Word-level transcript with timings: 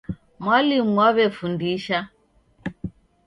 Mwalimu 0.43 0.93
waw'efundisha. 0.99 1.99